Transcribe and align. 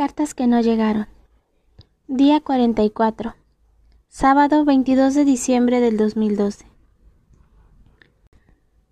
Cartas 0.00 0.32
que 0.32 0.46
no 0.46 0.62
llegaron. 0.62 1.08
Día 2.08 2.40
44. 2.40 3.34
Sábado 4.08 4.64
22 4.64 5.12
de 5.12 5.26
diciembre 5.26 5.80
del 5.80 5.98
2012. 5.98 6.64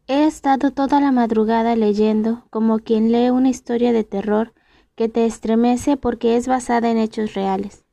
He 0.07 0.27
estado 0.27 0.71
toda 0.71 1.01
la 1.01 1.11
madrugada 1.11 1.77
leyendo 1.77 2.45
como 2.51 2.81
quien 2.81 3.11
lee 3.11 3.31
una 3.31 3.49
historia 3.49 3.95
de 3.95 4.05
terror 4.05 4.53
que 4.97 5.09
te 5.09 5.25
estremece 5.25 5.97
porque 5.97 6.37
es 6.37 6.47
basada 6.47 6.91
en 6.91 6.99
hechos 6.99 7.33
reales. 7.33 7.87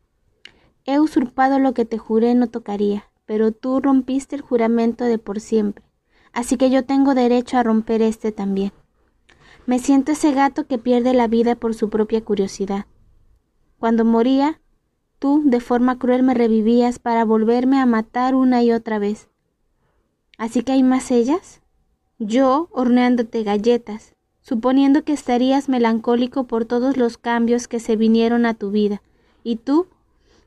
He 0.84 1.00
usurpado 1.00 1.58
lo 1.58 1.74
que 1.74 1.86
te 1.86 1.98
juré 1.98 2.36
no 2.36 2.48
tocaría, 2.48 3.06
pero 3.26 3.54
tú 3.54 3.80
rompiste 3.80 4.36
el 4.36 4.42
juramento 4.42 5.06
de 5.06 5.20
por 5.20 5.40
siempre, 5.40 5.86
así 6.34 6.58
que 6.58 6.70
yo 6.70 6.84
tengo 6.84 7.16
derecho 7.16 7.58
a 7.58 7.64
romper 7.64 8.02
este 8.02 8.34
también. 8.34 8.74
Me 9.66 9.80
siento 9.80 10.12
ese 10.12 10.34
gato 10.34 10.68
que 10.68 10.78
pierde 10.78 11.14
la 11.14 11.30
vida 11.30 11.56
por 11.56 11.76
su 11.76 11.90
propia 11.90 12.20
curiosidad 12.20 12.88
cuando 13.86 14.04
moría, 14.04 14.60
tú 15.20 15.44
de 15.46 15.60
forma 15.60 16.00
cruel 16.00 16.24
me 16.24 16.34
revivías 16.34 16.98
para 16.98 17.24
volverme 17.24 17.80
a 17.80 17.86
matar 17.86 18.34
una 18.34 18.64
y 18.64 18.72
otra 18.72 18.98
vez. 18.98 19.30
¿Así 20.40 20.64
que 20.64 20.72
hay 20.72 20.82
más 20.82 21.12
ellas? 21.12 21.62
Yo 22.18 22.68
horneándote 22.72 23.44
galletas, 23.44 24.16
suponiendo 24.42 25.04
que 25.04 25.14
estarías 25.14 25.70
melancólico 25.70 26.46
por 26.46 26.66
todos 26.66 26.98
los 26.98 27.20
cambios 27.20 27.68
que 27.68 27.80
se 27.80 27.96
vinieron 27.96 28.48
a 28.48 28.56
tu 28.56 28.72
vida, 28.72 29.04
y 29.44 29.58
tú 29.58 29.86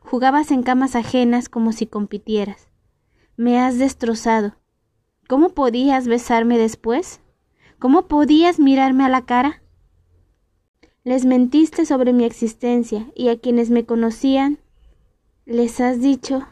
jugabas 0.00 0.50
en 0.50 0.64
camas 0.64 0.97
ajenas 0.97 1.48
como 1.48 1.70
si 1.70 1.86
compitieras. 1.86 2.66
Me 3.36 3.61
has 3.61 3.78
destrozado. 3.78 4.56
¿Cómo 5.28 5.50
podías 5.50 6.09
besarme 6.09 6.59
después? 6.59 7.20
¿Cómo 7.78 8.09
podías 8.09 8.59
mirarme 8.59 9.05
a 9.05 9.09
la 9.09 9.27
cara? 9.27 9.62
Les 11.09 11.25
mentiste 11.25 11.87
sobre 11.87 12.12
mi 12.12 12.27
existencia 12.27 13.07
y 13.15 13.30
a 13.30 13.39
quienes 13.39 13.71
me 13.71 13.87
conocían 13.87 14.59
les 15.47 15.81
has 15.81 16.03
dicho 16.03 16.47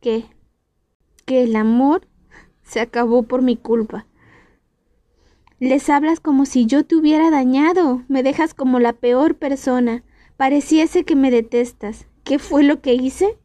que 0.00 0.24
que 1.24 1.44
el 1.44 1.54
amor 1.54 2.08
se 2.64 2.80
acabó 2.80 3.22
por 3.22 3.40
mi 3.40 3.56
culpa. 3.56 4.08
Les 5.60 5.88
hablas 5.88 6.18
como 6.18 6.44
si 6.44 6.66
yo 6.66 6.84
te 6.84 6.96
hubiera 6.96 7.30
dañado, 7.30 8.02
me 8.08 8.24
dejas 8.24 8.52
como 8.52 8.80
la 8.80 8.94
peor 8.94 9.36
persona, 9.36 10.02
pareciese 10.36 11.04
que 11.04 11.14
me 11.14 11.30
detestas. 11.30 12.08
¿Qué 12.24 12.40
fue 12.40 12.64
lo 12.64 12.80
que 12.80 12.94
hice? 12.94 13.38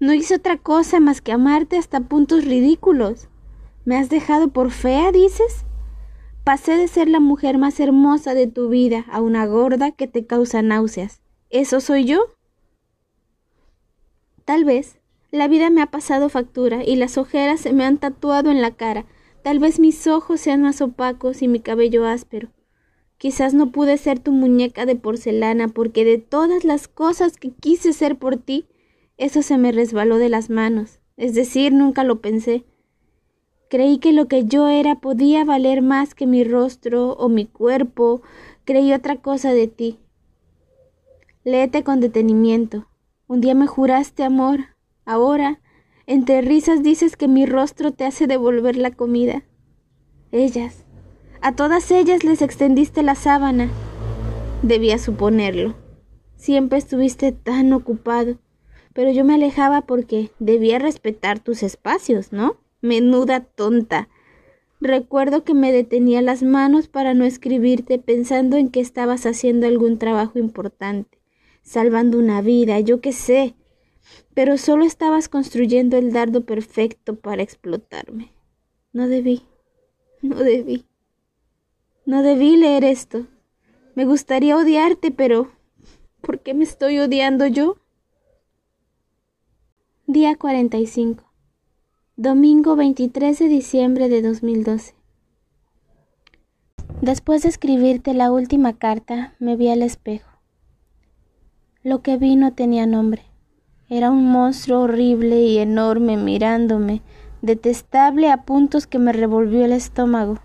No 0.00 0.14
hice 0.14 0.34
otra 0.34 0.58
cosa 0.58 0.98
más 0.98 1.20
que 1.20 1.30
amarte 1.30 1.78
hasta 1.78 2.00
puntos 2.00 2.44
ridículos. 2.44 3.28
¿Me 3.84 3.96
has 3.96 4.08
dejado 4.08 4.48
por 4.48 4.72
fea, 4.72 5.12
dices? 5.12 5.64
Pasé 6.44 6.76
de 6.76 6.88
ser 6.88 7.08
la 7.08 7.20
mujer 7.20 7.56
más 7.56 7.80
hermosa 7.80 8.34
de 8.34 8.46
tu 8.46 8.68
vida 8.68 9.06
a 9.10 9.22
una 9.22 9.46
gorda 9.46 9.92
que 9.92 10.06
te 10.06 10.26
causa 10.26 10.60
náuseas. 10.60 11.22
¿Eso 11.48 11.80
soy 11.80 12.04
yo? 12.04 12.20
Tal 14.44 14.66
vez 14.66 14.98
la 15.30 15.48
vida 15.48 15.70
me 15.70 15.80
ha 15.80 15.86
pasado 15.86 16.28
factura 16.28 16.84
y 16.84 16.96
las 16.96 17.16
ojeras 17.16 17.60
se 17.60 17.72
me 17.72 17.86
han 17.86 17.96
tatuado 17.96 18.50
en 18.50 18.60
la 18.60 18.72
cara. 18.72 19.06
Tal 19.42 19.58
vez 19.58 19.80
mis 19.80 20.06
ojos 20.06 20.38
sean 20.38 20.60
más 20.60 20.82
opacos 20.82 21.40
y 21.40 21.48
mi 21.48 21.60
cabello 21.60 22.06
áspero. 22.06 22.50
Quizás 23.16 23.54
no 23.54 23.72
pude 23.72 23.96
ser 23.96 24.18
tu 24.18 24.30
muñeca 24.30 24.84
de 24.84 24.96
porcelana 24.96 25.68
porque 25.68 26.04
de 26.04 26.18
todas 26.18 26.62
las 26.62 26.88
cosas 26.88 27.38
que 27.38 27.52
quise 27.52 27.94
ser 27.94 28.18
por 28.18 28.36
ti, 28.36 28.66
eso 29.16 29.40
se 29.40 29.56
me 29.56 29.72
resbaló 29.72 30.18
de 30.18 30.28
las 30.28 30.50
manos. 30.50 31.00
Es 31.16 31.34
decir, 31.34 31.72
nunca 31.72 32.04
lo 32.04 32.20
pensé. 32.20 32.66
Creí 33.68 33.98
que 33.98 34.12
lo 34.12 34.28
que 34.28 34.44
yo 34.44 34.68
era 34.68 34.96
podía 34.96 35.44
valer 35.44 35.82
más 35.82 36.14
que 36.14 36.26
mi 36.26 36.44
rostro 36.44 37.12
o 37.12 37.28
mi 37.28 37.46
cuerpo. 37.46 38.22
Creí 38.64 38.92
otra 38.92 39.16
cosa 39.16 39.52
de 39.52 39.68
ti. 39.68 39.98
Léete 41.44 41.82
con 41.82 42.00
detenimiento. 42.00 42.86
Un 43.26 43.40
día 43.40 43.54
me 43.54 43.66
juraste 43.66 44.22
amor. 44.22 44.60
Ahora, 45.04 45.60
entre 46.06 46.42
risas 46.42 46.82
dices 46.82 47.16
que 47.16 47.28
mi 47.28 47.46
rostro 47.46 47.92
te 47.92 48.04
hace 48.04 48.26
devolver 48.26 48.76
la 48.76 48.90
comida. 48.90 49.44
Ellas. 50.32 50.84
A 51.40 51.54
todas 51.54 51.90
ellas 51.90 52.24
les 52.24 52.42
extendiste 52.42 53.02
la 53.02 53.14
sábana. 53.14 53.70
Debía 54.62 54.98
suponerlo. 54.98 55.74
Siempre 56.36 56.78
estuviste 56.78 57.32
tan 57.32 57.72
ocupado. 57.72 58.38
Pero 58.92 59.10
yo 59.10 59.24
me 59.24 59.34
alejaba 59.34 59.82
porque 59.82 60.30
debía 60.38 60.78
respetar 60.78 61.40
tus 61.40 61.62
espacios, 61.62 62.32
¿no? 62.32 62.56
Menuda 62.84 63.40
tonta. 63.40 64.10
Recuerdo 64.78 65.42
que 65.42 65.54
me 65.54 65.72
detenía 65.72 66.20
las 66.20 66.42
manos 66.42 66.86
para 66.86 67.14
no 67.14 67.24
escribirte 67.24 67.98
pensando 67.98 68.58
en 68.58 68.68
que 68.68 68.80
estabas 68.80 69.24
haciendo 69.24 69.66
algún 69.66 69.98
trabajo 69.98 70.38
importante, 70.38 71.18
salvando 71.62 72.18
una 72.18 72.42
vida, 72.42 72.78
yo 72.80 73.00
qué 73.00 73.14
sé. 73.14 73.54
Pero 74.34 74.58
solo 74.58 74.84
estabas 74.84 75.30
construyendo 75.30 75.96
el 75.96 76.12
dardo 76.12 76.44
perfecto 76.44 77.16
para 77.16 77.42
explotarme. 77.42 78.32
No 78.92 79.08
debí, 79.08 79.40
no 80.20 80.36
debí. 80.36 80.84
No 82.04 82.22
debí 82.22 82.58
leer 82.58 82.84
esto. 82.84 83.26
Me 83.94 84.04
gustaría 84.04 84.58
odiarte, 84.58 85.10
pero 85.10 85.50
¿por 86.20 86.40
qué 86.40 86.52
me 86.52 86.64
estoy 86.64 86.98
odiando 86.98 87.46
yo? 87.46 87.78
Día 90.06 90.36
45. 90.36 91.23
Domingo 92.16 92.76
23 92.76 93.36
de 93.40 93.48
diciembre 93.48 94.08
de 94.08 94.22
2012. 94.22 94.94
Después 97.00 97.42
de 97.42 97.48
escribirte 97.48 98.14
la 98.14 98.30
última 98.30 98.78
carta, 98.78 99.34
me 99.40 99.56
vi 99.56 99.68
al 99.68 99.82
espejo. 99.82 100.30
Lo 101.82 102.02
que 102.02 102.16
vi 102.16 102.36
no 102.36 102.52
tenía 102.52 102.86
nombre. 102.86 103.22
Era 103.88 104.12
un 104.12 104.30
monstruo 104.30 104.82
horrible 104.82 105.42
y 105.42 105.58
enorme 105.58 106.16
mirándome, 106.16 107.02
detestable 107.42 108.30
a 108.30 108.44
puntos 108.44 108.86
que 108.86 109.00
me 109.00 109.12
revolvió 109.12 109.64
el 109.64 109.72
estómago. 109.72 110.38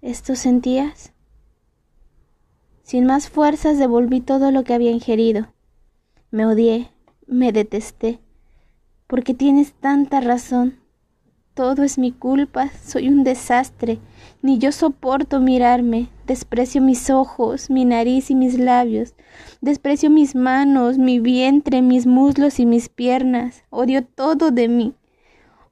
¿Esto 0.00 0.36
sentías? 0.36 1.12
Sin 2.82 3.04
más 3.04 3.28
fuerzas 3.28 3.76
devolví 3.76 4.22
todo 4.22 4.50
lo 4.52 4.64
que 4.64 4.72
había 4.72 4.90
ingerido. 4.90 5.48
Me 6.30 6.46
odié, 6.46 6.92
me 7.26 7.52
detesté 7.52 8.20
porque 9.06 9.34
tienes 9.34 9.72
tanta 9.72 10.20
razón. 10.20 10.78
Todo 11.54 11.84
es 11.84 11.96
mi 11.96 12.12
culpa, 12.12 12.70
soy 12.84 13.08
un 13.08 13.24
desastre, 13.24 13.98
ni 14.42 14.58
yo 14.58 14.72
soporto 14.72 15.40
mirarme, 15.40 16.10
desprecio 16.26 16.82
mis 16.82 17.08
ojos, 17.08 17.70
mi 17.70 17.86
nariz 17.86 18.30
y 18.30 18.34
mis 18.34 18.58
labios, 18.58 19.14
desprecio 19.62 20.10
mis 20.10 20.34
manos, 20.34 20.98
mi 20.98 21.18
vientre, 21.18 21.80
mis 21.80 22.06
muslos 22.06 22.60
y 22.60 22.66
mis 22.66 22.90
piernas, 22.90 23.64
odio 23.70 24.04
todo 24.04 24.50
de 24.50 24.68
mí, 24.68 24.94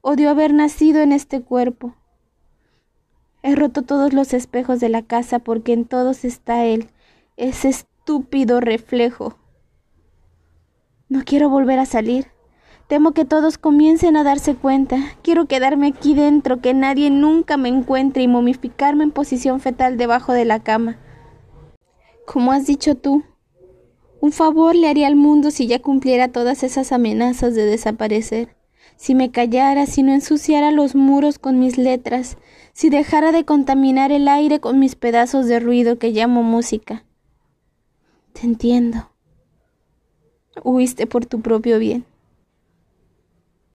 odio 0.01 0.31
haber 0.31 0.55
nacido 0.55 1.01
en 1.01 1.11
este 1.11 1.41
cuerpo. 1.41 1.93
He 3.43 3.55
roto 3.55 3.83
todos 3.83 4.11
los 4.11 4.33
espejos 4.33 4.79
de 4.79 4.89
la 4.89 5.03
casa 5.03 5.37
porque 5.37 5.73
en 5.73 5.85
todos 5.85 6.25
está 6.25 6.65
él, 6.65 6.89
ese 7.37 7.69
estúpido 7.69 8.59
reflejo. 8.59 9.37
No 11.09 11.23
quiero 11.23 11.47
volver 11.49 11.77
a 11.77 11.85
salir. 11.85 12.34
Temo 12.87 13.13
que 13.13 13.25
todos 13.25 13.57
comiencen 13.57 14.15
a 14.15 14.23
darse 14.23 14.55
cuenta. 14.55 14.97
Quiero 15.23 15.47
quedarme 15.47 15.87
aquí 15.87 16.13
dentro, 16.13 16.61
que 16.61 16.75
nadie 16.75 17.09
nunca 17.09 17.57
me 17.57 17.69
encuentre 17.69 18.21
y 18.21 18.27
momificarme 18.27 19.03
en 19.03 19.11
posición 19.11 19.59
fetal 19.59 19.97
debajo 19.97 20.33
de 20.33 20.45
la 20.45 20.61
cama. 20.61 20.99
Como 22.25 22.51
has 22.51 22.67
dicho 22.67 22.95
tú, 22.95 23.23
un 24.21 24.31
favor 24.31 24.75
le 24.75 24.87
haría 24.87 25.07
al 25.07 25.15
mundo 25.15 25.51
si 25.51 25.67
ya 25.67 25.81
cumpliera 25.81 26.31
todas 26.31 26.63
esas 26.63 26.91
amenazas 26.91 27.55
de 27.55 27.65
desaparecer, 27.65 28.55
si 28.97 29.15
me 29.15 29.31
callara, 29.31 29.87
si 29.87 30.03
no 30.03 30.13
ensuciara 30.13 30.71
los 30.71 30.95
muros 30.95 31.39
con 31.39 31.59
mis 31.59 31.77
letras, 31.77 32.37
si 32.73 32.89
dejara 32.89 33.31
de 33.31 33.45
contaminar 33.45 34.11
el 34.11 34.27
aire 34.27 34.59
con 34.59 34.79
mis 34.79 34.95
pedazos 34.95 35.47
de 35.47 35.59
ruido 35.59 35.97
que 35.97 36.11
llamo 36.11 36.43
música. 36.43 37.03
Te 38.33 38.45
entiendo. 38.45 39.09
Huiste 40.63 41.07
por 41.07 41.25
tu 41.25 41.41
propio 41.41 41.79
bien. 41.79 42.05